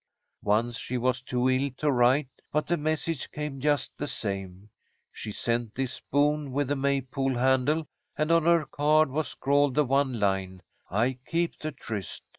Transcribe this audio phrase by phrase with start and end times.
[0.45, 4.67] "Once she was too ill to write, but the message came just the same.
[5.11, 7.85] She sent this spoon with the May pole handle,
[8.17, 12.23] and on her card was scrawled the one line, 'I keep the tryst.'